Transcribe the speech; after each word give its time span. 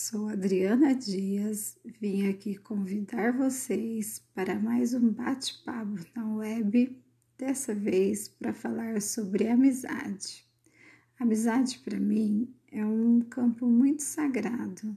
Sou 0.00 0.28
Adriana 0.28 0.94
Dias, 0.94 1.76
vim 2.00 2.28
aqui 2.28 2.54
convidar 2.54 3.36
vocês 3.36 4.22
para 4.32 4.54
mais 4.54 4.94
um 4.94 5.10
bate-papo 5.10 5.96
na 6.14 6.36
web, 6.36 6.96
dessa 7.36 7.74
vez 7.74 8.28
para 8.28 8.54
falar 8.54 9.02
sobre 9.02 9.48
amizade. 9.48 10.46
Amizade 11.18 11.80
para 11.80 11.98
mim 11.98 12.48
é 12.70 12.86
um 12.86 13.20
campo 13.22 13.66
muito 13.66 14.04
sagrado, 14.04 14.96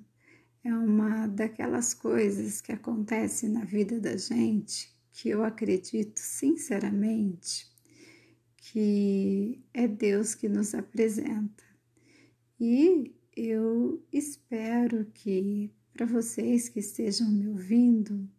é 0.63 0.71
uma 0.71 1.25
daquelas 1.25 1.95
coisas 1.95 2.61
que 2.61 2.71
acontece 2.71 3.49
na 3.49 3.65
vida 3.65 3.99
da 3.99 4.15
gente 4.15 4.95
que 5.11 5.29
eu 5.29 5.43
acredito 5.43 6.19
sinceramente 6.19 7.65
que 8.55 9.65
é 9.73 9.87
Deus 9.87 10.35
que 10.35 10.47
nos 10.47 10.75
apresenta. 10.75 11.63
E 12.59 13.15
eu 13.35 14.03
espero 14.11 15.05
que 15.13 15.71
para 15.93 16.05
vocês 16.05 16.69
que 16.69 16.79
estejam 16.79 17.29
me 17.29 17.47
ouvindo, 17.47 18.29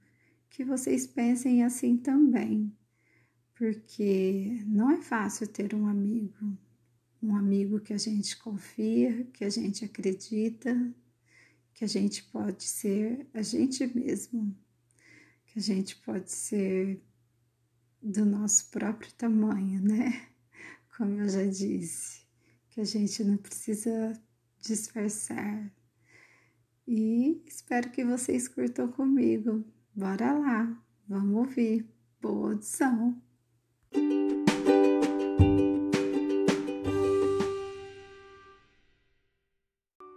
que 0.50 0.64
vocês 0.64 1.06
pensem 1.06 1.62
assim 1.62 1.96
também, 1.96 2.72
porque 3.54 4.62
não 4.66 4.90
é 4.90 5.00
fácil 5.00 5.46
ter 5.46 5.74
um 5.74 5.86
amigo, 5.86 6.56
um 7.22 7.36
amigo 7.36 7.80
que 7.80 7.92
a 7.92 7.98
gente 7.98 8.36
confia, 8.38 9.24
que 9.32 9.44
a 9.44 9.50
gente 9.50 9.84
acredita, 9.84 10.92
que 11.72 11.84
a 11.84 11.88
gente 11.88 12.24
pode 12.24 12.64
ser 12.64 13.26
a 13.32 13.42
gente 13.42 13.86
mesmo, 13.86 14.56
que 15.46 15.58
a 15.58 15.62
gente 15.62 15.96
pode 15.96 16.30
ser 16.30 17.00
do 18.02 18.24
nosso 18.24 18.70
próprio 18.70 19.12
tamanho, 19.12 19.80
né? 19.80 20.28
Como 20.96 21.20
eu 21.20 21.28
já 21.28 21.46
disse, 21.46 22.22
que 22.70 22.80
a 22.80 22.84
gente 22.84 23.22
não 23.22 23.36
precisa 23.36 24.20
disfarçar. 24.62 25.70
E 26.86 27.42
espero 27.46 27.90
que 27.90 28.04
vocês 28.04 28.48
curtam 28.48 28.88
comigo. 28.88 29.64
Bora 29.94 30.32
lá, 30.32 30.82
vamos 31.08 31.36
ouvir. 31.36 31.86
Boa 32.20 32.50
audição! 32.50 33.20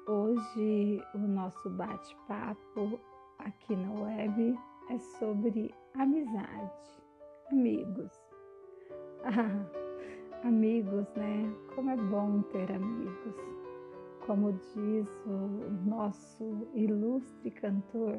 Hoje 0.07 1.01
o 1.15 1.17
nosso 1.17 1.69
bate-papo 1.71 2.99
aqui 3.39 3.75
na 3.75 3.91
web 3.91 4.55
é 4.89 4.99
sobre 5.19 5.73
amizade, 5.95 7.01
amigos. 7.51 8.11
Ah, 9.27 10.47
amigos, 10.47 11.07
né? 11.15 11.51
Como 11.73 11.89
é 11.89 11.97
bom 11.97 12.43
ter 12.43 12.71
amigos 12.71 13.64
como 14.25 14.53
diz 14.53 15.07
o 15.25 15.87
nosso 15.87 16.67
ilustre 16.73 17.51
cantor 17.51 18.17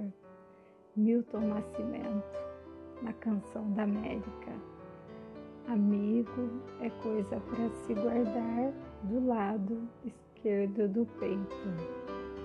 Milton 0.97 1.41
Nascimento 1.41 2.39
na 3.03 3.13
canção 3.15 3.71
da 3.73 3.83
América. 3.83 4.53
Amigo 5.69 6.63
é 6.81 6.91
coisa 7.03 7.41
para 7.41 7.69
se 7.71 7.95
guardar 7.95 8.73
do 9.03 9.27
lado 9.27 9.89
esquerdo 10.05 10.89
do 10.89 11.07
peito, 11.19 11.69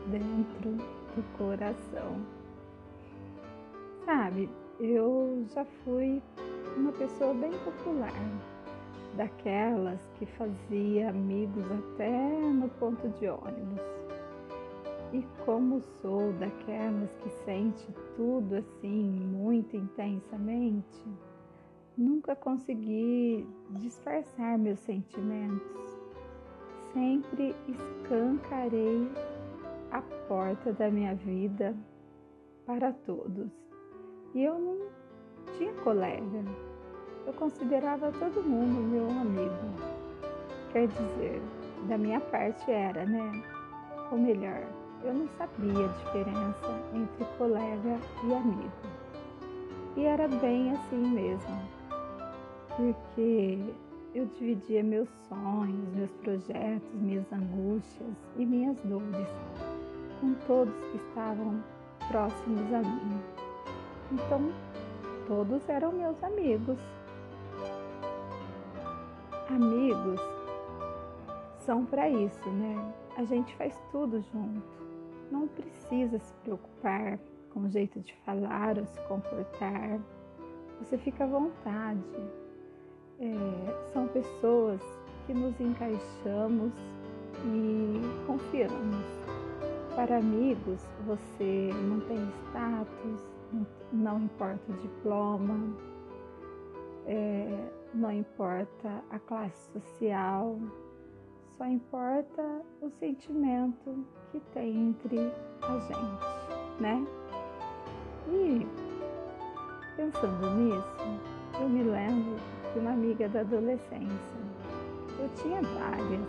dentro 0.10 0.72
do 1.16 1.38
coração. 1.38 2.20
Sabe, 4.06 4.50
eu 4.80 5.46
já 5.54 5.64
fui 5.84 6.22
uma 6.76 6.92
pessoa 6.94 7.34
bem 7.36 7.52
popular 7.60 8.12
daquelas 9.16 10.00
que 10.16 10.26
fazia 10.26 11.10
amigos 11.10 11.64
até 11.72 12.40
no 12.52 12.70
ponto 12.70 13.10
de 13.10 13.28
ônibus. 13.28 13.82
E 15.14 15.26
como 15.46 15.82
sou 16.02 16.32
daquelas 16.34 17.14
que 17.22 17.30
sente 17.44 17.86
tudo 18.16 18.56
assim 18.56 19.10
muito 19.10 19.76
intensamente, 19.76 21.06
nunca 21.98 22.36
consegui 22.36 23.46
disfarçar 23.72 24.58
meus 24.58 24.80
sentimentos. 24.80 26.00
Sempre 26.94 27.56
escancarei 27.68 29.10
a 29.92 30.02
porta 30.28 30.72
da 30.74 30.90
minha 30.90 31.16
vida 31.16 31.76
para 32.66 32.94
todos. 32.94 33.52
E 34.34 34.44
eu 34.44 34.58
não 34.58 34.88
tinha 35.58 35.74
colega, 35.84 36.44
eu 37.26 37.34
considerava 37.34 38.12
todo 38.12 38.44
mundo 38.44 38.82
meu 38.82 39.10
amigo. 39.10 39.92
Quer 40.72 40.88
dizer, 40.88 41.42
da 41.88 41.98
minha 41.98 42.20
parte 42.20 42.72
era, 42.72 43.06
né? 43.06 43.44
Ou 44.12 44.18
melhor, 44.18 44.64
eu 45.04 45.14
não 45.14 45.28
sabia 45.38 45.86
a 45.86 45.88
diferença 45.88 46.82
entre 46.94 47.26
colega 47.38 48.00
e 48.24 48.34
amigo. 48.34 48.72
E 49.96 50.06
era 50.06 50.28
bem 50.28 50.72
assim 50.72 51.08
mesmo, 51.08 51.62
porque 52.78 53.60
eu 54.16 54.26
dividia 54.38 54.84
meus 54.84 55.10
sonhos, 55.28 55.94
meus 55.96 56.12
projetos, 56.24 56.94
minhas 56.94 57.26
angústias 57.32 58.14
e 58.38 58.46
minhas 58.46 58.78
dores 58.84 59.28
com 60.22 60.34
todos 60.46 60.74
que 60.92 60.98
estavam 60.98 61.62
próximos 62.08 62.74
a 62.74 62.80
mim. 62.80 63.20
Então, 64.12 64.52
todos 65.28 65.68
eram 65.68 65.92
meus 65.92 66.24
amigos. 66.24 66.78
Amigos 69.56 70.22
são 71.66 71.86
para 71.86 72.10
isso, 72.10 72.50
né? 72.50 72.94
A 73.18 73.26
gente 73.26 73.54
faz 73.58 73.78
tudo 73.92 74.22
junto. 74.22 74.64
Não 75.30 75.46
precisa 75.46 76.18
se 76.20 76.34
preocupar 76.36 77.20
com 77.50 77.62
o 77.62 77.70
jeito 77.70 78.00
de 78.00 78.16
falar 78.26 78.78
ou 78.78 78.86
se 78.86 79.00
comportar. 79.10 80.00
Você 80.80 80.98
fica 80.98 81.26
à 81.26 81.28
vontade. 81.28 82.00
É, 83.20 83.92
são 83.92 84.08
pessoas 84.08 84.82
que 85.28 85.34
nos 85.34 85.60
encaixamos 85.60 86.72
e 87.46 88.26
confiamos. 88.26 89.06
Para 89.96 90.20
amigos, 90.20 90.82
você 91.06 91.70
não 91.90 92.00
tem 92.08 92.18
status, 92.48 93.30
não 93.92 94.22
importa 94.22 94.72
o 94.72 94.74
diploma, 94.76 95.76
é, 97.08 97.70
não 97.94 98.12
importa 98.12 99.04
a 99.10 99.20
classe 99.20 99.72
social, 99.72 100.58
só 101.58 101.66
importa 101.66 102.62
o 102.82 102.90
sentimento 103.00 104.06
que 104.32 104.40
tem 104.54 104.90
entre 104.90 105.32
a 105.62 105.78
gente, 105.78 106.82
né? 106.82 107.06
E 108.30 108.68
pensando 109.96 110.50
nisso, 110.56 111.20
eu 111.60 111.70
me 111.70 111.84
lembro 111.84 112.36
de 112.74 112.80
uma 112.80 112.92
amiga 112.92 113.28
da 113.30 113.42
adolescência. 113.42 114.42
Eu 115.20 115.30
tinha 115.36 115.62
várias, 115.62 116.28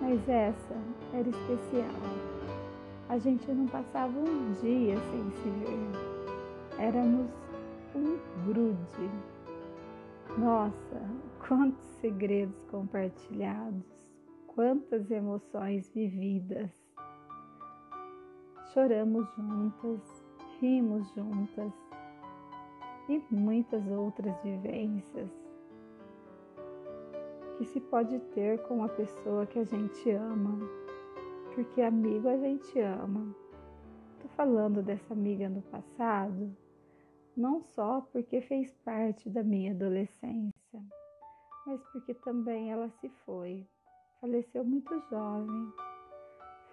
mas 0.00 0.28
essa 0.28 0.76
era 1.12 1.28
especial. 1.28 1.90
A 3.08 3.18
gente 3.18 3.50
não 3.50 3.66
passava 3.66 4.18
um 4.18 4.52
dia 4.60 4.96
sem 4.96 5.30
se 5.30 5.50
ver. 5.50 6.78
Éramos 6.78 7.26
um 7.94 8.18
grude 8.46 9.10
nossa, 10.38 11.00
quantos 11.46 11.84
segredos 12.00 12.62
compartilhados, 12.70 13.84
quantas 14.46 15.10
emoções 15.10 15.90
vividas. 15.92 16.70
Choramos 18.72 19.26
juntas, 19.34 20.24
rimos 20.60 21.10
juntas 21.12 21.72
e 23.08 23.20
muitas 23.30 23.84
outras 23.88 24.40
vivências 24.42 25.30
que 27.56 27.64
se 27.64 27.80
pode 27.80 28.20
ter 28.32 28.62
com 28.68 28.84
a 28.84 28.88
pessoa 28.88 29.44
que 29.44 29.58
a 29.58 29.64
gente 29.64 30.08
ama, 30.10 30.60
porque 31.52 31.82
amigo 31.82 32.28
a 32.28 32.36
gente 32.36 32.78
ama. 32.78 33.34
Tô 34.22 34.28
falando 34.36 34.82
dessa 34.82 35.12
amiga 35.12 35.48
no 35.48 35.62
passado 35.62 36.54
não 37.38 37.62
só 37.62 38.00
porque 38.12 38.40
fez 38.40 38.74
parte 38.84 39.30
da 39.30 39.44
minha 39.44 39.70
adolescência, 39.70 40.82
mas 41.64 41.80
porque 41.92 42.12
também 42.12 42.72
ela 42.72 42.90
se 43.00 43.08
foi, 43.24 43.64
faleceu 44.20 44.64
muito 44.64 45.00
jovem. 45.08 45.72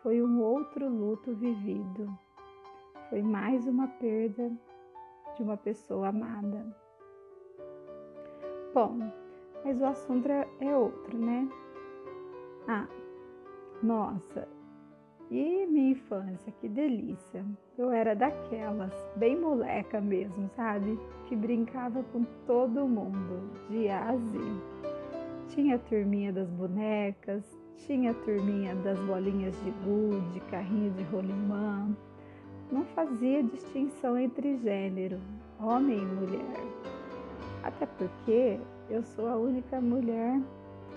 Foi 0.01 0.21
um 0.23 0.41
outro 0.41 0.89
luto 0.89 1.35
vivido, 1.35 2.17
foi 3.11 3.21
mais 3.21 3.67
uma 3.67 3.87
perda 3.87 4.51
de 5.35 5.43
uma 5.43 5.55
pessoa 5.55 6.07
amada. 6.07 6.75
Bom, 8.73 8.97
mas 9.63 9.79
o 9.79 9.85
assunto 9.85 10.27
é, 10.27 10.47
é 10.61 10.75
outro, 10.75 11.15
né? 11.15 11.47
Ah, 12.67 12.87
nossa, 13.83 14.47
e 15.31 15.65
minha 15.65 15.91
infância, 15.91 16.53
que 16.61 16.67
delícia! 16.67 17.43
Eu 17.77 17.91
era 17.91 18.15
daquelas, 18.15 18.93
bem 19.15 19.39
moleca 19.39 19.99
mesmo, 19.99 20.49
sabe? 20.55 20.99
Que 21.25 21.35
brincava 21.35 22.03
com 22.13 22.23
todo 22.45 22.87
mundo, 22.87 23.49
de 23.69 23.89
A 23.89 24.09
a 24.09 24.15
Z. 24.15 24.39
Tinha 25.49 25.75
a 25.75 25.79
turminha 25.79 26.31
das 26.31 26.49
bonecas, 26.51 27.43
tinha 27.77 28.11
a 28.11 28.13
turminha 28.13 28.75
das 28.75 28.99
bolinhas 28.99 29.55
de 29.63 29.71
gude, 29.83 30.39
carrinho 30.51 30.91
de 30.91 31.03
rolimã. 31.03 31.95
Não 32.71 32.83
fazia 32.85 33.43
distinção 33.43 34.17
entre 34.17 34.57
gênero, 34.57 35.19
homem 35.59 35.97
e 35.97 36.05
mulher. 36.05 36.63
Até 37.63 37.85
porque 37.85 38.59
eu 38.89 39.03
sou 39.03 39.27
a 39.27 39.35
única 39.35 39.81
mulher 39.81 40.39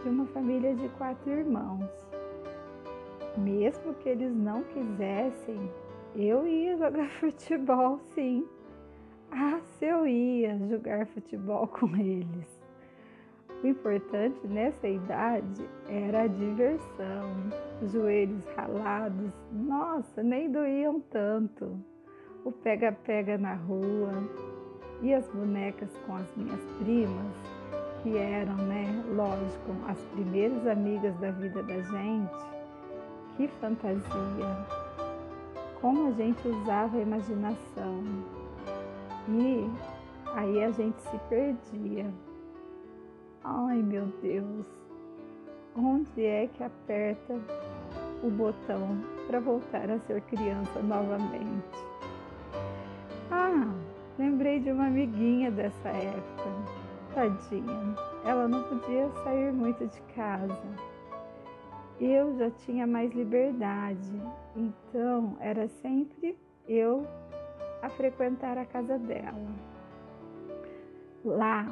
de 0.03 0.09
uma 0.09 0.27
família 0.27 0.75
de 0.75 0.89
quatro 0.91 1.31
irmãos. 1.31 2.08
Mesmo 3.39 3.95
que 3.95 4.09
eles 4.09 4.35
não 4.35 4.63
quisessem, 4.65 5.71
eu 6.17 6.47
ia 6.47 6.77
jogar 6.77 7.09
futebol 7.21 7.99
sim. 8.15 8.47
Ah, 9.31 9.61
se 9.61 9.85
eu 9.85 10.07
ia 10.07 10.59
jogar 10.69 11.07
futebol 11.07 11.67
com 11.79 11.95
eles. 11.97 12.59
O 13.63 13.67
importante 13.67 14.47
nessa 14.47 14.87
idade 14.87 15.69
era 15.89 16.23
a 16.23 16.27
diversão. 16.27 17.33
Os 17.83 17.93
joelhos 17.93 18.45
ralados, 18.57 19.33
nossa, 19.53 20.23
nem 20.23 20.51
doíam 20.51 21.01
tanto. 21.01 21.77
O 22.45 22.53
pega-pega 22.53 23.37
na 23.37 23.55
rua 23.55 24.13
e 25.03 25.13
as 25.13 25.29
bonecas 25.29 25.91
com 26.07 26.15
as 26.15 26.37
minhas 26.37 26.61
primas, 26.79 27.37
que 28.03 28.17
eram, 28.17 28.57
né, 28.57 28.87
lógico, 29.15 29.73
as 29.89 29.99
primeiras 30.07 30.67
amigas 30.67 31.17
da 31.19 31.31
vida 31.33 31.63
da 31.63 31.81
gente. 31.81 32.58
Que 33.39 33.47
fantasia! 33.47 34.67
Como 35.81 36.09
a 36.09 36.11
gente 36.11 36.49
usava 36.49 36.97
a 36.97 37.01
imaginação. 37.01 38.03
E 39.29 39.71
aí 40.35 40.65
a 40.65 40.73
gente 40.73 41.01
se 41.03 41.17
perdia. 41.29 42.13
Ai 43.45 43.77
meu 43.77 44.07
Deus, 44.21 44.67
onde 45.77 46.25
é 46.25 46.49
que 46.49 46.65
aperta 46.65 47.35
o 48.25 48.29
botão 48.29 49.05
para 49.29 49.39
voltar 49.39 49.89
a 49.89 50.01
ser 50.01 50.21
criança 50.23 50.83
novamente? 50.83 51.79
Ah, 53.31 53.73
lembrei 54.19 54.59
de 54.59 54.73
uma 54.73 54.89
amiguinha 54.89 55.53
dessa 55.53 55.91
época. 55.91 56.51
Tadinha, 57.15 57.95
ela 58.25 58.49
não 58.49 58.65
podia 58.65 59.09
sair 59.23 59.53
muito 59.53 59.87
de 59.87 60.01
casa. 60.17 60.98
Eu 62.01 62.37
já 62.39 62.49
tinha 62.49 62.87
mais 62.87 63.13
liberdade, 63.13 64.23
então 64.55 65.37
era 65.41 65.67
sempre 65.67 66.39
eu 66.69 67.05
a 67.83 67.89
frequentar 67.89 68.57
a 68.57 68.65
casa 68.65 68.97
dela. 69.01 69.49
Lá 71.25 71.67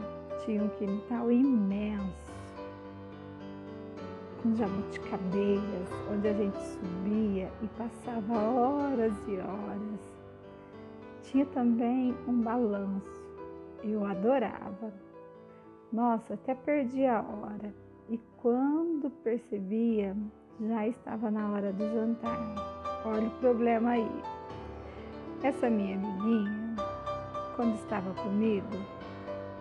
tinha 0.44 0.64
um 0.64 0.68
quintal 0.70 1.30
imenso, 1.30 2.32
com 4.42 4.56
jabuticabeiras, 4.56 5.88
onde 6.12 6.26
a 6.26 6.32
gente 6.32 6.58
subia 6.60 7.48
e 7.62 7.68
passava 7.78 8.34
horas 8.34 9.14
e 9.28 9.38
horas. 9.38 10.00
Tinha 11.22 11.46
também 11.46 12.12
um 12.26 12.40
balanço, 12.42 13.22
eu 13.84 14.04
adorava. 14.04 14.92
Nossa, 15.92 16.34
até 16.34 16.52
perdi 16.52 17.06
a 17.06 17.20
hora. 17.22 17.85
E 18.08 18.20
quando 18.40 19.10
percebia, 19.24 20.16
já 20.60 20.86
estava 20.86 21.30
na 21.30 21.50
hora 21.50 21.72
do 21.72 21.84
jantar. 21.92 22.54
Olha 23.04 23.26
o 23.26 23.30
problema 23.40 23.90
aí. 23.90 24.22
Essa 25.42 25.68
minha 25.68 25.96
amiguinha, 25.96 26.76
quando 27.56 27.74
estava 27.74 28.14
comigo, 28.22 28.68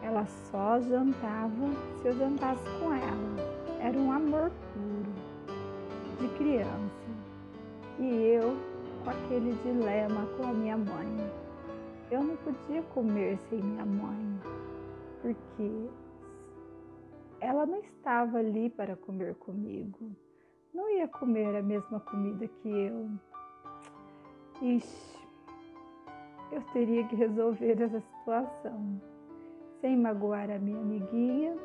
ela 0.02 0.26
só 0.26 0.80
jantava 0.82 1.70
se 2.02 2.08
eu 2.08 2.14
jantasse 2.14 2.64
com 2.80 2.94
ela. 2.94 3.80
Era 3.80 3.98
um 3.98 4.12
amor 4.12 4.52
puro 4.74 5.14
de 6.20 6.28
criança. 6.38 7.06
E 8.00 8.06
eu 8.06 8.56
com 9.04 9.10
aquele 9.10 9.54
dilema 9.64 10.26
com 10.38 10.44
a 10.44 10.54
minha 10.54 10.78
mãe. 10.78 11.32
Eu 12.12 12.24
não 12.24 12.36
podia 12.38 12.82
comer 12.94 13.38
sem 13.50 13.60
minha 13.60 13.86
mãe, 13.86 14.40
porque 15.22 15.90
ela 17.46 17.66
não 17.66 17.80
estava 17.80 18.40
ali 18.40 18.72
para 18.72 18.96
comer 18.96 19.36
comigo. 19.36 20.12
Não 20.74 20.90
ia 20.90 21.08
comer 21.08 21.56
a 21.56 21.62
mesma 21.62 22.00
comida 22.00 22.48
que 22.48 22.68
eu. 22.68 23.10
Ixi, 24.62 25.20
eu 26.52 26.62
teria 26.74 27.08
que 27.08 27.16
resolver 27.16 27.80
essa 27.80 28.02
situação 28.02 29.00
sem 29.80 29.96
magoar 29.96 30.50
a 30.50 30.58
minha 30.58 30.80
amiguinha. 30.80 31.56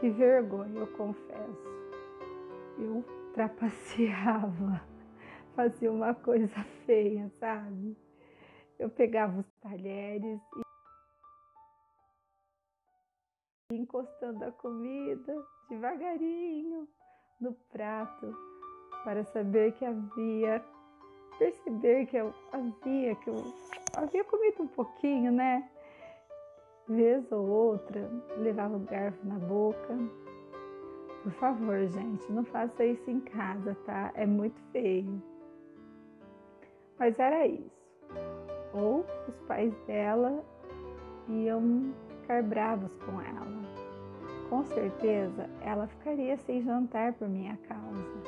Que 0.00 0.10
vergonha, 0.10 0.80
eu 0.80 0.86
confesso. 0.88 1.74
Eu 2.76 3.04
trapaceava, 3.34 4.82
fazia 5.54 5.92
uma 5.92 6.12
coisa 6.12 6.60
feia, 6.84 7.30
sabe? 7.38 7.96
Eu 8.80 8.90
pegava 8.90 9.38
os 9.38 9.46
talheres 9.60 10.40
e 10.56 10.63
encostando 13.84 14.44
a 14.44 14.52
comida 14.52 15.44
devagarinho 15.68 16.88
no 17.40 17.54
prato 17.70 18.36
para 19.04 19.24
saber 19.24 19.72
que 19.72 19.84
havia 19.84 20.64
perceber 21.38 22.06
que 22.06 22.16
eu 22.16 22.32
havia 22.52 23.14
que 23.16 23.30
eu 23.30 23.54
havia 23.94 24.24
comido 24.24 24.62
um 24.62 24.68
pouquinho, 24.68 25.32
né? 25.32 25.68
vez 26.88 27.30
ou 27.32 27.46
outra, 27.46 28.10
levava 28.36 28.76
o 28.76 28.80
garfo 28.80 29.26
na 29.26 29.38
boca. 29.38 29.98
Por 31.22 31.32
favor, 31.32 31.86
gente, 31.86 32.30
não 32.30 32.44
faça 32.44 32.84
isso 32.84 33.10
em 33.10 33.20
casa, 33.20 33.74
tá? 33.86 34.12
É 34.14 34.26
muito 34.26 34.60
feio. 34.72 35.22
Mas 36.98 37.18
era 37.18 37.46
isso. 37.46 37.72
Ou 38.74 39.04
os 39.28 39.34
pais 39.46 39.74
dela 39.86 40.44
iam 41.28 41.94
ficar 42.20 42.42
bravos 42.42 42.94
com 43.04 43.20
ela. 43.20 43.63
Com 44.48 44.64
certeza, 44.64 45.48
ela 45.60 45.86
ficaria 45.86 46.36
sem 46.38 46.62
jantar 46.62 47.12
por 47.14 47.28
minha 47.28 47.56
causa. 47.68 48.22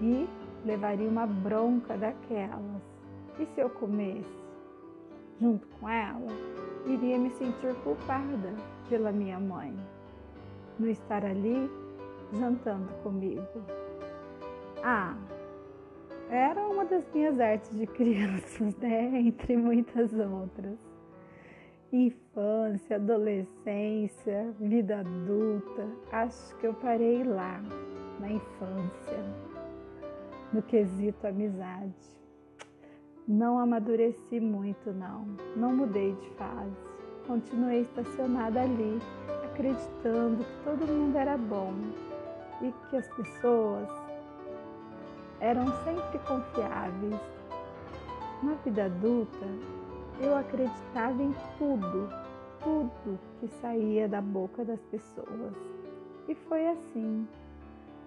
E 0.00 0.28
levaria 0.64 1.08
uma 1.08 1.26
bronca 1.26 1.96
daquelas. 1.96 2.82
E 3.38 3.46
se 3.46 3.60
eu 3.60 3.70
comesse 3.70 4.44
junto 5.40 5.66
com 5.78 5.88
ela? 5.88 6.56
iria 6.86 7.18
me 7.18 7.30
sentir 7.30 7.74
culpada 7.82 8.54
pela 8.88 9.10
minha 9.10 9.38
mãe 9.40 9.74
não 10.78 10.88
estar 10.88 11.24
ali 11.24 11.70
jantando 12.32 12.88
comigo. 13.02 13.42
Ah, 14.82 15.16
era 16.30 16.60
uma 16.66 16.84
das 16.84 17.04
minhas 17.12 17.40
artes 17.40 17.76
de 17.76 17.86
crianças, 17.86 18.76
né? 18.76 19.18
Entre 19.20 19.56
muitas 19.56 20.12
outras. 20.12 20.78
Infância, 21.92 22.96
adolescência, 22.96 24.52
vida 24.58 25.00
adulta, 25.00 25.86
acho 26.10 26.56
que 26.56 26.66
eu 26.66 26.74
parei 26.74 27.22
lá, 27.22 27.62
na 28.18 28.30
infância, 28.30 29.24
no 30.52 30.62
quesito 30.62 31.26
amizade. 31.26 31.94
Não 33.28 33.58
amadureci 33.58 34.40
muito, 34.40 34.92
não. 34.92 35.26
Não 35.56 35.74
mudei 35.74 36.12
de 36.14 36.30
fase. 36.30 36.76
Continuei 37.26 37.80
estacionada 37.82 38.62
ali, 38.62 39.00
acreditando 39.44 40.44
que 40.44 40.64
todo 40.64 40.86
mundo 40.86 41.16
era 41.16 41.36
bom 41.36 41.72
e 42.62 42.72
que 42.88 42.96
as 42.96 43.08
pessoas 43.14 43.88
eram 45.40 45.66
sempre 45.84 46.18
confiáveis. 46.20 47.20
Na 48.42 48.54
vida 48.64 48.84
adulta, 48.84 49.46
eu 50.20 50.36
acreditava 50.36 51.22
em 51.22 51.34
tudo, 51.58 52.08
tudo 52.62 53.18
que 53.40 53.48
saía 53.60 54.08
da 54.08 54.20
boca 54.20 54.64
das 54.64 54.80
pessoas. 54.90 55.54
E 56.28 56.34
foi 56.34 56.68
assim. 56.68 57.26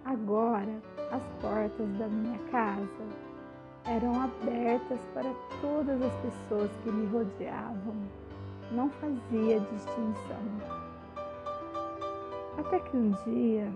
Agora, 0.06 0.82
as 1.12 1.22
portas 1.42 1.88
da 1.98 2.08
minha 2.08 2.40
casa 2.52 3.06
eram 3.86 4.22
abertas 4.22 5.00
para 5.14 5.32
todas 5.62 6.02
as 6.02 6.14
pessoas 6.22 6.72
que 6.84 6.92
me 6.92 7.06
rodeavam. 7.08 7.96
Não 8.72 8.90
fazia 8.90 9.60
distinção. 9.60 10.90
Até 12.58 12.80
que 12.80 12.98
um 12.98 13.12
dia 13.26 13.72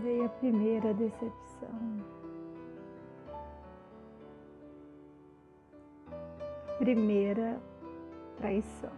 veio 0.00 0.26
a 0.26 0.28
primeira 0.28 0.92
decepção. 0.94 2.17
Primeira 6.78 7.60
traição. 8.36 8.92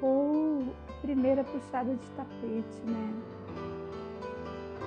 Ou 0.00 0.64
primeira 1.02 1.44
puxada 1.44 1.94
de 1.94 2.10
tapete, 2.12 2.82
né? 2.86 3.14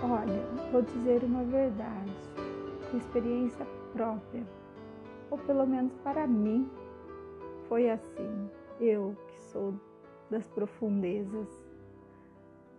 Olha, 0.04 0.72
vou 0.72 0.82
dizer 0.82 1.24
uma 1.24 1.44
verdade 1.44 2.12
com 2.90 2.98
experiência 2.98 3.66
própria, 3.94 4.44
ou 5.30 5.38
pelo 5.38 5.66
menos 5.68 5.94
para 5.98 6.26
mim 6.26 6.70
foi 7.68 7.90
assim. 7.90 8.50
Eu 8.80 9.16
que 9.28 9.40
sou 9.44 9.76
das 10.32 10.48
profundezas. 10.48 11.48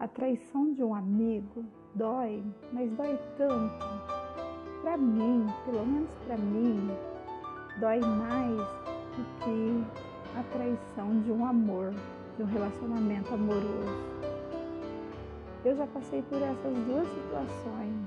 A 0.00 0.08
traição 0.08 0.72
de 0.72 0.82
um 0.82 0.94
amigo 0.94 1.64
dói, 1.94 2.42
mas 2.72 2.90
dói 2.92 3.16
tanto. 3.36 4.01
Para 4.92 5.00
mim, 5.00 5.46
pelo 5.64 5.86
menos 5.86 6.10
para 6.26 6.36
mim, 6.36 6.90
dói 7.80 7.98
mais 7.98 8.58
do 9.16 9.24
que 9.40 10.38
a 10.38 10.42
traição 10.52 11.18
de 11.22 11.32
um 11.32 11.46
amor, 11.46 11.94
de 12.36 12.42
um 12.42 12.44
relacionamento 12.44 13.32
amoroso. 13.32 13.88
Eu 15.64 15.74
já 15.76 15.86
passei 15.86 16.20
por 16.24 16.42
essas 16.42 16.76
duas 16.84 17.08
situações 17.08 18.06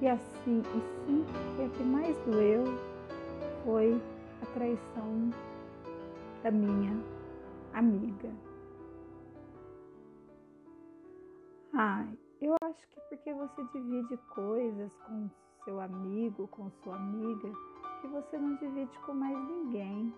e 0.00 0.06
assim, 0.06 0.62
e 0.62 1.04
sim, 1.04 1.26
que 1.56 1.64
a 1.64 1.68
que 1.68 1.82
mais 1.82 2.16
doeu 2.18 2.62
foi 3.64 4.00
a 4.40 4.46
traição 4.54 5.30
da 6.44 6.52
minha 6.52 6.96
amiga. 7.72 8.30
Ai, 11.74 12.16
eu 12.40 12.54
acho 12.62 12.88
que 12.88 13.00
porque 13.08 13.34
você 13.34 13.64
divide 13.72 14.16
coisas 14.32 14.92
com 15.08 15.28
seu 15.64 15.80
amigo, 15.80 16.48
com 16.48 16.70
sua 16.82 16.96
amiga, 16.96 17.50
que 18.00 18.08
você 18.08 18.38
não 18.38 18.56
divide 18.56 18.98
com 19.00 19.12
mais 19.14 19.36
ninguém. 19.48 20.14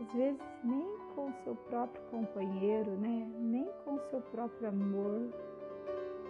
Às 0.00 0.12
vezes 0.12 0.40
nem 0.62 0.86
com 1.14 1.32
seu 1.44 1.54
próprio 1.54 2.02
companheiro, 2.10 2.90
né? 2.92 3.30
Nem 3.38 3.66
com 3.84 3.98
seu 4.10 4.20
próprio 4.20 4.68
amor. 4.68 5.30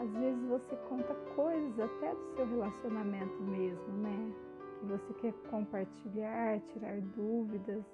Às 0.01 0.11
vezes 0.11 0.49
você 0.49 0.77
conta 0.89 1.15
coisas 1.35 1.81
até 1.81 2.15
do 2.15 2.37
seu 2.37 2.47
relacionamento 2.47 3.43
mesmo, 3.43 3.93
né? 3.99 4.33
Que 4.79 4.87
você 4.87 5.15
quer 5.15 5.33
compartilhar, 5.51 6.61
tirar 6.73 7.01
dúvidas. 7.17 7.85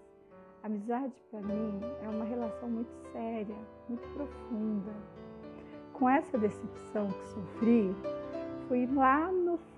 Amizade 0.62 1.14
para 1.30 1.40
mim 1.40 1.80
é 2.02 2.08
uma 2.08 2.24
relação 2.24 2.68
muito 2.68 2.92
séria, 3.12 3.56
muito 3.88 4.06
profunda 4.14 4.92
com 6.02 6.08
essa 6.08 6.36
decepção 6.36 7.06
que 7.12 7.28
sofri, 7.28 7.94
fui 8.66 8.86
lá 8.86 9.30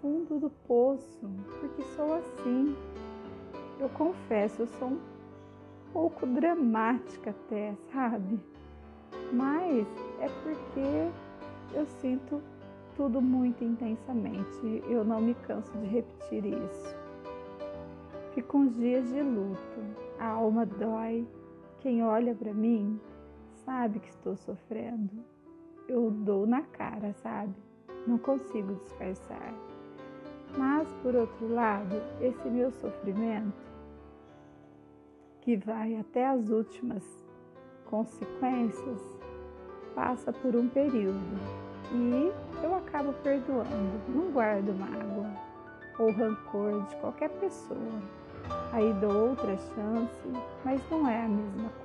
fundo 0.04 0.38
do 0.38 0.50
poço, 0.68 1.30
porque 1.60 1.82
sou 1.96 2.12
assim. 2.16 2.76
Eu 3.80 3.88
confesso, 3.88 4.60
eu 4.60 4.66
sou 4.66 4.88
um 4.88 5.00
pouco 5.94 6.26
dramática 6.26 7.30
até, 7.30 7.74
sabe? 7.90 8.38
Mas 9.32 9.86
é 10.20 10.28
porque 10.42 11.74
eu 11.74 11.86
sinto 11.86 12.42
tudo 12.94 13.22
muito 13.22 13.64
intensamente. 13.64 14.84
Eu 14.86 15.04
não 15.04 15.22
me 15.22 15.34
canso 15.34 15.72
de 15.78 15.86
repetir 15.86 16.44
isso. 16.44 16.94
Fico 18.34 18.58
uns 18.58 18.76
dias 18.76 19.08
de 19.08 19.22
luto, 19.22 19.80
a 20.18 20.26
alma 20.26 20.66
dói. 20.66 21.26
Quem 21.80 22.04
olha 22.04 22.34
para 22.34 22.52
mim 22.52 23.00
sabe 23.64 24.00
que 24.00 24.10
estou 24.10 24.36
sofrendo 24.36 25.24
eu 25.88 26.10
dou 26.10 26.46
na 26.46 26.62
cara, 26.62 27.12
sabe? 27.14 27.54
Não 28.06 28.16
consigo 28.16 28.74
disfarçar. 28.74 29.73
Mas, 30.56 30.88
por 31.02 31.14
outro 31.14 31.52
lado, 31.52 32.00
esse 32.20 32.48
meu 32.48 32.70
sofrimento, 32.70 33.52
que 35.40 35.56
vai 35.56 35.96
até 35.96 36.26
as 36.26 36.48
últimas 36.48 37.04
consequências, 37.86 39.00
passa 39.94 40.32
por 40.32 40.54
um 40.56 40.68
período 40.68 41.18
e 41.92 42.32
eu 42.62 42.74
acabo 42.74 43.12
perdoando, 43.22 44.00
não 44.08 44.30
guardo 44.30 44.72
mágoa 44.72 45.30
ou 45.98 46.10
rancor 46.12 46.82
de 46.88 46.96
qualquer 46.96 47.30
pessoa. 47.30 48.02
Aí 48.72 48.92
dou 48.94 49.30
outra 49.30 49.56
chance, 49.56 50.20
mas 50.64 50.80
não 50.90 51.08
é 51.08 51.24
a 51.24 51.28
mesma 51.28 51.70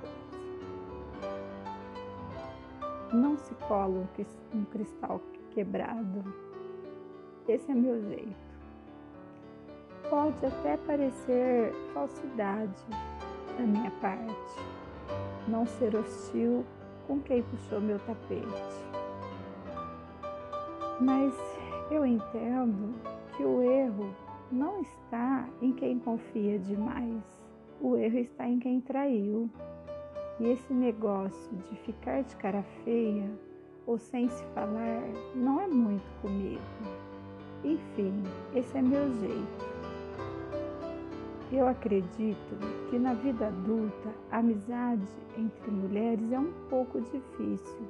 não 3.12 3.36
se 3.36 3.54
cola 3.66 4.08
um 4.54 4.64
cristal 4.64 5.20
quebrado. 5.50 6.24
Esse 7.48 7.70
é 7.70 7.74
meu 7.74 8.00
jeito. 8.02 8.49
Pode 10.08 10.44
até 10.44 10.76
parecer 10.78 11.72
falsidade 11.92 12.84
da 13.56 13.64
minha 13.64 13.90
parte, 14.00 14.60
não 15.46 15.66
ser 15.66 15.94
hostil 15.94 16.64
com 17.06 17.20
quem 17.20 17.42
puxou 17.42 17.80
meu 17.80 17.98
tapete. 18.00 18.90
Mas 21.00 21.34
eu 21.90 22.06
entendo 22.06 22.94
que 23.36 23.44
o 23.44 23.62
erro 23.62 24.14
não 24.50 24.80
está 24.80 25.48
em 25.60 25.72
quem 25.72 25.98
confia 25.98 26.58
demais, 26.58 27.22
o 27.80 27.96
erro 27.96 28.18
está 28.18 28.46
em 28.46 28.58
quem 28.58 28.80
traiu. 28.80 29.48
E 30.38 30.48
esse 30.52 30.72
negócio 30.72 31.56
de 31.68 31.76
ficar 31.80 32.22
de 32.22 32.34
cara 32.36 32.62
feia 32.84 33.30
ou 33.86 33.98
sem 33.98 34.28
se 34.28 34.44
falar 34.54 35.02
não 35.34 35.60
é 35.60 35.66
muito 35.66 36.08
comigo. 36.22 36.62
Enfim, 37.62 38.22
esse 38.54 38.78
é 38.78 38.82
meu 38.82 39.12
jeito. 39.16 39.69
Eu 41.52 41.66
acredito 41.66 42.56
que 42.88 42.98
na 42.98 43.12
vida 43.14 43.48
adulta 43.48 44.08
a 44.30 44.38
amizade 44.38 45.04
entre 45.36 45.70
mulheres 45.70 46.30
é 46.30 46.38
um 46.38 46.52
pouco 46.68 47.00
difícil. 47.00 47.88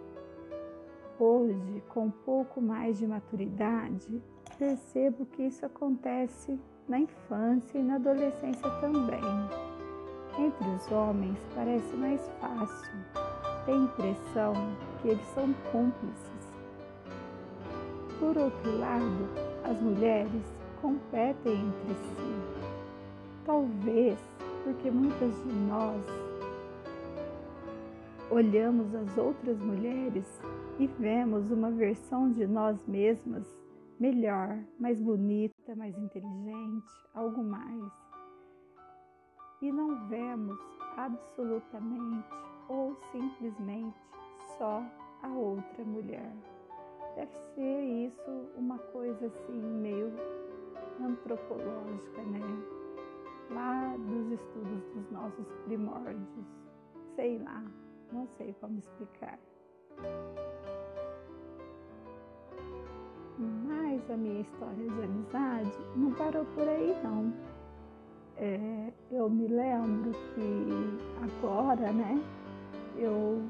Hoje, 1.19 1.83
com 1.90 2.07
um 2.07 2.11
pouco 2.11 2.59
mais 2.59 2.97
de 2.97 3.07
maturidade, 3.07 4.23
percebo 4.59 5.26
que 5.26 5.43
isso 5.43 5.67
acontece 5.67 6.59
na 6.88 7.00
infância 7.00 7.79
e 7.79 7.83
na 7.83 7.97
adolescência 7.97 8.71
também. 8.81 9.21
Entre 10.38 10.67
os 10.67 10.90
homens 10.90 11.38
parece 11.55 11.95
mais 11.97 12.26
fácil. 12.40 12.95
Tem 13.67 13.85
impressão 13.85 14.55
que 15.02 15.09
eles 15.09 15.26
são 15.35 15.52
cúmplices. 15.71 16.49
Por 18.19 18.38
outro 18.38 18.79
lado, 18.79 19.29
as 19.64 19.79
mulheres 19.83 20.43
competem 20.81 21.52
entre 21.52 21.95
si. 21.95 22.60
Talvez 23.50 24.16
porque 24.62 24.92
muitas 24.92 25.35
de 25.42 25.52
nós 25.69 26.00
olhamos 28.30 28.95
as 28.95 29.19
outras 29.19 29.59
mulheres 29.59 30.25
e 30.78 30.87
vemos 30.87 31.50
uma 31.50 31.69
versão 31.73 32.30
de 32.30 32.47
nós 32.47 32.78
mesmas 32.87 33.45
melhor, 33.99 34.57
mais 34.78 35.00
bonita, 35.00 35.75
mais 35.75 35.99
inteligente, 35.99 36.87
algo 37.12 37.42
mais 37.42 37.90
e 39.61 39.73
não 39.73 40.07
vemos 40.07 40.57
absolutamente 40.97 42.28
ou 42.69 42.97
simplesmente 43.11 43.99
só 44.59 44.80
a 45.25 45.28
outra 45.28 45.85
mulher. 45.85 46.33
Deve 47.16 47.35
ser 47.57 47.80
isso 48.07 48.30
uma 48.57 48.78
coisa 48.78 49.26
assim 49.26 49.61
meio 49.61 50.12
antropológica, 51.00 52.23
né? 52.23 52.80
Lá 53.50 53.97
dos 53.97 54.33
estudos 54.33 54.83
dos 54.95 55.11
nossos 55.11 55.47
primórdios. 55.64 56.47
Sei 57.16 57.38
lá, 57.38 57.62
não 58.12 58.26
sei 58.38 58.54
como 58.61 58.78
explicar. 58.78 59.38
Mas 63.38 64.11
a 64.11 64.16
minha 64.16 64.40
história 64.40 64.88
de 64.88 65.02
amizade 65.02 65.78
não 65.97 66.12
parou 66.12 66.45
por 66.45 66.69
aí 66.69 66.95
não 67.02 67.33
é, 68.40 68.92
eu 69.12 69.28
me 69.28 69.47
lembro 69.47 70.12
que 70.35 70.99
agora, 71.23 71.92
né, 71.92 72.19
eu 72.97 73.42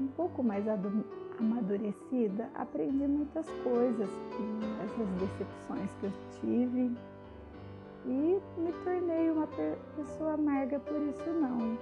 um 0.00 0.06
pouco 0.16 0.42
mais 0.42 0.64
amadurecida, 1.38 2.50
aprendi 2.56 3.06
muitas 3.06 3.46
coisas 3.62 4.08
essas 4.84 5.08
decepções 5.20 5.90
que 6.00 6.06
eu 6.06 6.12
tive 6.40 6.90
e 8.06 8.40
me 8.58 8.72
tornei 8.84 9.30
uma 9.30 9.48
pessoa 9.96 10.34
amarga 10.34 10.78
por 10.80 11.00
isso 11.02 11.30
não. 11.30 11.78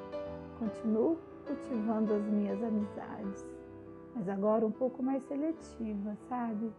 Continuo 0.58 1.18
cultivando 1.46 2.14
as 2.14 2.22
minhas 2.26 2.62
amizades, 2.62 3.46
mas 4.14 4.28
agora 4.28 4.66
um 4.66 4.70
pouco 4.70 5.02
mais 5.02 5.22
seletiva, 5.24 6.16
sabe? 6.28 6.70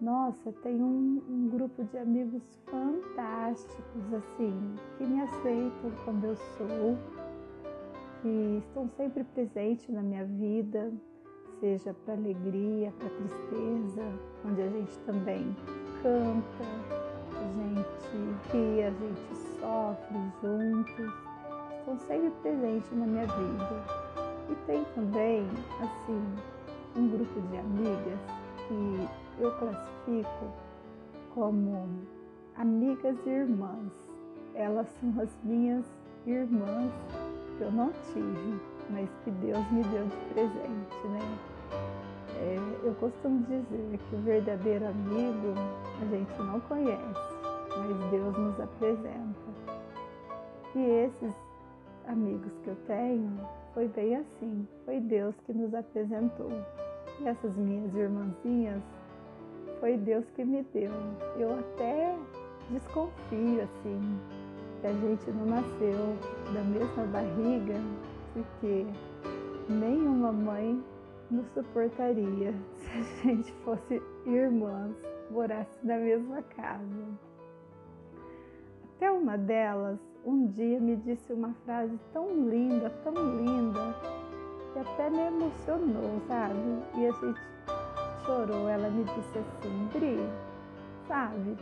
Nossa, 0.00 0.52
tem 0.62 0.82
um, 0.82 1.22
um, 1.28 1.48
grupo 1.48 1.82
de 1.84 1.96
amigos 1.96 2.42
fantásticos, 2.66 4.12
assim, 4.12 4.74
que 4.98 5.06
me 5.06 5.22
aceitam 5.22 5.90
como 6.04 6.26
eu 6.26 6.36
sou, 6.36 6.98
que 8.20 8.58
estão 8.58 8.88
sempre 8.90 9.24
presentes 9.24 9.88
na 9.88 10.02
minha 10.02 10.24
vida, 10.24 10.92
seja 11.60 11.94
para 12.04 12.14
alegria, 12.14 12.92
para 12.98 13.08
tristeza, 13.08 14.02
onde 14.44 14.60
a 14.60 14.68
gente 14.68 14.98
também 15.00 15.56
canta, 16.02 17.05
gente 18.12 18.52
ri, 18.52 18.82
a 18.82 18.90
gente 18.90 19.36
sofre 19.60 20.18
juntos, 20.42 21.14
estão 21.78 21.98
sempre 22.06 22.30
presentes 22.42 22.92
na 22.92 23.06
minha 23.06 23.26
vida. 23.26 23.82
E 24.50 24.54
tem 24.66 24.84
também, 24.94 25.46
assim, 25.80 26.22
um 26.96 27.08
grupo 27.08 27.40
de 27.40 27.58
amigas 27.58 28.18
que 28.68 29.08
eu 29.42 29.50
classifico 29.58 30.52
como 31.34 31.88
amigas 32.56 33.16
e 33.26 33.30
irmãs. 33.30 33.92
Elas 34.54 34.88
são 35.00 35.20
as 35.20 35.30
minhas 35.44 35.84
irmãs 36.26 36.92
que 37.56 37.64
eu 37.64 37.72
não 37.72 37.90
tive, 38.12 38.60
mas 38.90 39.08
que 39.24 39.30
Deus 39.30 39.70
me 39.70 39.82
deu 39.84 40.04
de 40.04 40.16
presente, 40.32 41.08
né? 41.08 41.38
É, 42.38 42.58
eu 42.84 42.94
costumo 42.94 43.42
dizer 43.44 43.98
que 43.98 44.14
o 44.14 44.18
verdadeiro 44.20 44.86
amigo 44.86 45.54
a 46.02 46.04
gente 46.06 46.38
não 46.38 46.60
conhece, 46.60 47.35
mas 47.76 48.10
Deus 48.10 48.36
nos 48.36 48.60
apresenta. 48.60 49.76
E 50.74 50.80
esses 50.80 51.34
amigos 52.06 52.52
que 52.62 52.68
eu 52.68 52.76
tenho 52.86 53.30
foi 53.74 53.88
bem 53.88 54.16
assim, 54.16 54.66
foi 54.84 55.00
Deus 55.00 55.34
que 55.46 55.52
nos 55.52 55.74
apresentou. 55.74 56.50
E 57.20 57.26
essas 57.26 57.56
minhas 57.56 57.94
irmãzinhas 57.94 58.82
foi 59.80 59.96
Deus 59.98 60.24
que 60.34 60.44
me 60.44 60.62
deu. 60.72 60.92
Eu 61.38 61.58
até 61.58 62.16
desconfio 62.70 63.62
assim 63.62 64.20
que 64.80 64.86
a 64.86 64.92
gente 64.92 65.30
não 65.30 65.46
nasceu 65.46 66.16
da 66.52 66.62
mesma 66.62 67.04
barriga, 67.06 67.74
porque 68.34 68.86
nenhuma 69.68 70.32
mãe 70.32 70.82
nos 71.30 71.46
suportaria 71.54 72.54
se 72.76 72.90
a 72.90 73.02
gente 73.02 73.52
fosse 73.64 74.02
irmãs, 74.26 74.94
morasse 75.30 75.78
na 75.82 75.96
mesma 75.96 76.42
casa. 76.42 77.25
Até 78.96 79.10
uma 79.10 79.36
delas 79.36 79.98
um 80.24 80.46
dia 80.46 80.80
me 80.80 80.96
disse 80.96 81.30
uma 81.30 81.52
frase 81.66 82.00
tão 82.14 82.48
linda, 82.48 82.88
tão 83.04 83.12
linda, 83.12 83.94
que 84.72 84.78
até 84.78 85.10
me 85.10 85.20
emocionou, 85.20 86.18
sabe? 86.26 86.58
E 86.94 87.06
a 87.06 87.12
gente 87.12 87.40
chorou. 88.24 88.66
Ela 88.66 88.88
me 88.88 89.04
disse 89.04 89.38
assim, 89.38 89.88
Bri, 89.92 90.18
sabe? 91.06 91.58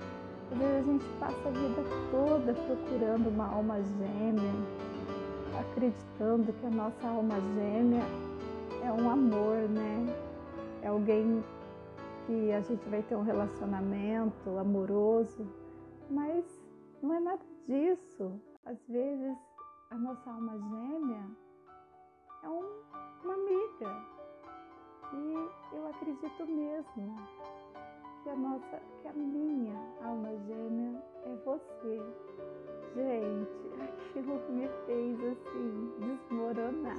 Às 0.53 0.59
vezes 0.59 0.77
a 0.77 0.93
gente 0.93 1.05
passa 1.19 1.49
a 1.49 1.51
vida 1.51 1.83
toda 2.13 2.55
procurando 2.55 3.29
uma 3.29 3.53
alma 3.53 3.83
gêmea, 3.83 4.53
acreditando 5.59 6.53
que 6.53 6.67
a 6.67 6.71
nossa 6.71 7.09
alma 7.09 7.35
gêmea 7.57 8.05
é 8.81 8.93
um 8.93 9.11
amor, 9.11 9.69
né? 9.69 10.15
É 10.83 10.87
alguém 10.87 11.43
que 12.27 12.53
a 12.53 12.61
gente 12.61 12.89
vai 12.89 13.03
ter 13.03 13.17
um 13.17 13.23
relacionamento 13.23 14.57
amoroso, 14.57 15.45
mas 16.09 16.64
não 17.05 17.15
é 17.15 17.21
nada 17.21 17.45
disso. 17.67 18.41
Às 18.65 18.79
vezes 18.89 19.37
a 19.91 19.97
nossa 19.97 20.31
alma 20.31 20.53
gêmea 20.53 21.31
é 22.43 22.49
um, 22.49 22.65
uma 23.23 23.35
amiga. 23.35 24.15
E 25.13 25.77
eu 25.77 25.87
acredito 25.89 26.47
mesmo 26.47 27.17
que 28.23 28.31
a 28.31 28.37
nossa, 28.37 28.81
que 29.03 29.09
a 29.09 29.13
minha 29.13 29.77
alma 30.03 30.31
gêmea 30.47 31.03
é 31.27 31.37
você. 31.45 32.03
Gente, 32.95 33.83
aquilo 33.85 34.41
me 34.51 34.69
fez 34.87 35.19
assim 35.25 35.93
desmoronar. 36.01 36.97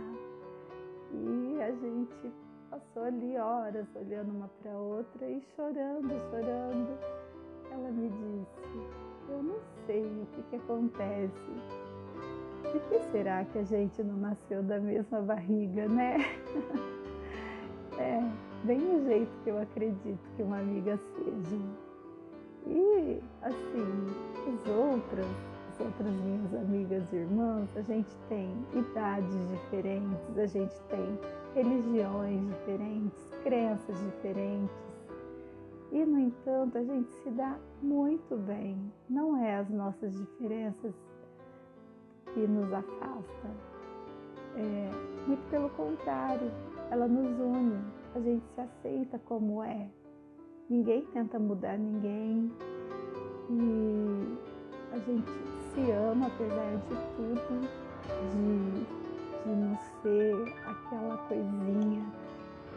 E 1.12 1.62
a 1.62 1.72
gente 1.72 2.34
passou 2.70 3.04
ali 3.04 3.38
horas 3.38 3.88
olhando 3.96 4.36
uma 4.36 4.50
para 4.62 4.78
outra 4.78 5.28
e 5.28 5.42
chorando, 5.56 6.10
chorando. 6.30 7.00
Ela 7.72 7.92
me 7.92 8.10
disse: 8.10 9.05
Eu 9.30 9.42
não 9.42 9.58
sei 9.86 10.04
o 10.04 10.26
que, 10.34 10.44
que 10.44 10.56
acontece. 10.56 11.52
Por 12.62 12.82
que 12.82 13.00
será 13.12 13.46
que 13.46 13.60
a 13.60 13.64
gente 13.64 14.04
não 14.04 14.18
nasceu 14.18 14.62
da 14.64 14.80
mesma 14.80 15.22
barriga, 15.22 15.88
né? 15.88 16.18
é 17.98 18.22
bem 18.66 18.80
o 18.80 19.06
jeito 19.06 19.32
que 19.44 19.50
eu 19.50 19.62
acredito 19.62 20.20
que 20.36 20.44
uma 20.44 20.60
amiga 20.60 20.98
seja. 20.98 21.62
E 22.68 23.22
assim, 23.44 24.08
as 24.48 24.68
outras, 24.68 25.28
as 25.70 25.80
outras 25.80 26.14
minhas 26.16 26.54
amigas 26.56 27.14
e 27.14 27.18
irmãs, 27.18 27.70
a 27.78 27.82
gente 27.82 28.16
tem 28.28 28.50
idades 28.74 29.50
diferentes, 29.50 30.38
a 30.38 30.46
gente 30.48 30.76
tem 30.90 31.20
religiões 31.54 32.42
diferentes, 32.48 33.24
crenças 33.44 33.98
diferentes. 34.00 34.85
E, 35.96 36.06
no 36.06 36.20
entanto, 36.20 36.78
a 36.78 36.84
gente 36.84 37.10
se 37.24 37.30
dá 37.30 37.58
muito 37.82 38.36
bem. 38.36 38.92
Não 39.10 39.38
é 39.38 39.56
as 39.56 39.70
nossas 39.70 40.14
diferenças 40.14 40.94
que 42.34 42.46
nos 42.46 42.74
afastam. 42.74 43.52
É, 44.58 44.92
muito 45.26 45.50
pelo 45.50 45.70
contrário, 45.70 46.52
ela 46.92 47.08
nos 47.08 47.40
une 47.40 47.80
a 48.14 48.20
gente 48.20 48.44
se 48.54 48.60
aceita 48.60 49.18
como 49.20 49.64
é. 49.64 49.88
Ninguém 50.70 51.06
tenta 51.14 51.40
mudar 51.40 51.78
ninguém 51.78 52.52
e 53.50 54.38
a 54.92 54.98
gente 55.00 55.32
se 55.74 55.92
ama 55.92 56.28
apesar 56.28 56.76
de 56.76 56.96
tudo, 57.16 57.62
de, 58.34 58.84
de 59.44 59.56
não 59.56 59.78
ser 60.02 60.54
aquela 60.66 61.18
coisinha 61.30 62.06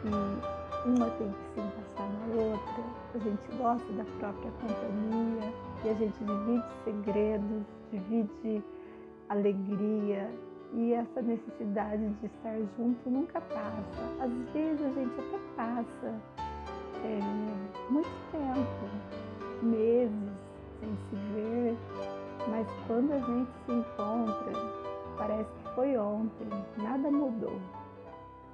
que 0.01 0.58
uma 0.85 1.09
tem 1.11 1.31
que 1.31 1.53
se 1.53 1.59
encaixar 1.59 2.09
na 2.11 2.43
outra. 2.43 2.83
A 3.15 3.17
gente 3.17 3.57
gosta 3.57 3.93
da 3.93 4.03
própria 4.19 4.51
companhia 4.51 5.53
e 5.83 5.89
a 5.89 5.93
gente 5.93 6.23
divide 6.23 6.65
segredos, 6.83 7.63
divide 7.91 8.63
alegria 9.29 10.29
e 10.73 10.93
essa 10.93 11.21
necessidade 11.21 12.07
de 12.07 12.25
estar 12.27 12.57
junto 12.77 13.09
nunca 13.09 13.41
passa. 13.41 14.23
Às 14.23 14.31
vezes 14.53 14.85
a 14.85 14.89
gente 14.89 15.13
até 15.19 15.39
passa 15.55 16.15
é, 17.03 17.91
muito 17.91 18.09
tempo, 18.31 19.63
meses 19.63 20.13
sem 20.79 20.89
se 21.09 21.15
ver, 21.33 21.77
mas 22.47 22.67
quando 22.87 23.11
a 23.13 23.19
gente 23.19 23.51
se 23.65 23.71
encontra, 23.71 24.53
parece 25.17 25.49
que 25.63 25.75
foi 25.75 25.97
ontem, 25.97 26.47
nada 26.77 27.11
mudou. 27.11 27.59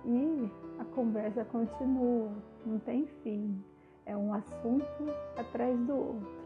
E 0.05 0.51
a 0.79 0.85
conversa 0.85 1.43
continua, 1.45 2.31
não 2.65 2.79
tem 2.79 3.05
fim. 3.23 3.63
É 4.05 4.15
um 4.15 4.33
assunto 4.33 4.85
atrás 5.37 5.77
do 5.81 5.95
outro. 5.95 6.45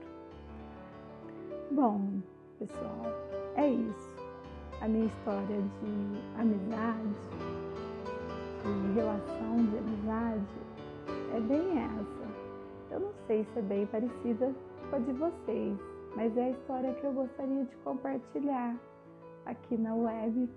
Bom, 1.72 2.22
pessoal, 2.58 3.06
é 3.56 3.67
isso 3.67 4.19
a 4.82 4.88
minha 4.88 5.06
história 5.06 5.62
de 5.62 6.39
amizade, 6.39 7.15
de 8.63 8.93
relação 8.93 9.58
de 9.58 9.78
amizade, 9.78 10.45
é 11.36 11.39
bem 11.41 11.80
essa. 11.80 12.93
Eu 12.93 13.00
não 13.02 13.13
sei 13.28 13.43
se 13.43 13.60
é 13.60 13.62
bem 13.62 13.86
parecida 13.88 14.54
com 14.89 14.95
a 14.95 15.00
de 15.00 15.12
vocês, 15.13 15.78
mas 16.15 16.36
é 16.38 16.45
a 16.45 16.50
história 16.52 16.93
que 16.93 17.04
eu 17.04 17.12
gostaria 17.12 17.65
de 17.65 17.76
compartilhar 17.78 18.76
aqui 19.45 19.78
na 19.78 19.93
web 19.95 20.50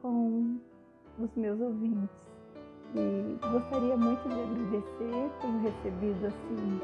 com 0.00 0.58
os 1.18 1.34
meus 1.36 1.60
ouvintes. 1.60 2.22
E 2.94 3.38
gostaria 3.50 3.96
muito 3.96 4.28
de 4.28 4.40
agradecer, 4.40 5.30
tenho 5.40 5.60
recebido 5.62 6.26
assim. 6.26 6.80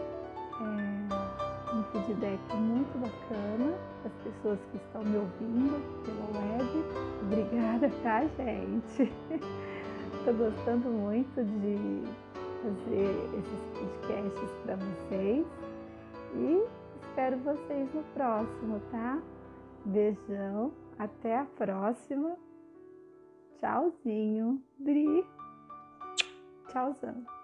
É, 0.61 1.49
um 1.75 1.83
feedback 1.93 2.41
muito 2.57 2.99
bacana 2.99 3.77
das 4.03 4.13
pessoas 4.25 4.59
que 4.71 4.77
estão 4.79 5.05
me 5.05 5.19
ouvindo 5.19 5.79
pela 6.05 6.41
web. 6.41 6.85
Obrigada, 7.23 7.91
tá, 8.03 8.25
gente? 8.37 9.13
Estou 10.19 10.35
gostando 10.35 10.89
muito 10.89 11.45
de 11.45 12.03
fazer 12.63 13.11
esses 13.39 13.61
podcasts 13.79 14.51
para 14.65 14.77
vocês 14.77 15.47
e 16.35 16.65
espero 17.03 17.37
vocês 17.39 17.95
no 17.95 18.03
próximo, 18.15 18.81
tá? 18.91 19.21
Beijão, 19.85 20.73
até 20.99 21.39
a 21.39 21.45
próxima. 21.45 22.48
Tchauzinho, 23.59 24.63
Dri. 24.79 25.27
Tchauzão. 26.69 27.38